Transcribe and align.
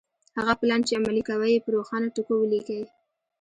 هغه 0.37 0.53
پلان 0.59 0.81
چې 0.87 0.93
عملي 0.99 1.23
کوئ 1.29 1.49
يې 1.53 1.63
په 1.63 1.69
روښانه 1.75 2.07
ټکو 2.15 2.33
وليکئ. 2.37 2.81